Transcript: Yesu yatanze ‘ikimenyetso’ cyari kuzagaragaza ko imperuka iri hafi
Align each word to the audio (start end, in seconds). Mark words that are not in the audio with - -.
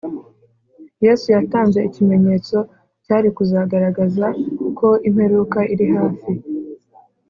Yesu 1.05 1.27
yatanze 1.35 1.79
‘ikimenyetso’ 1.89 2.57
cyari 3.05 3.29
kuzagaragaza 3.37 4.25
ko 4.77 4.89
imperuka 5.07 5.59
iri 5.73 5.87
hafi 5.95 6.31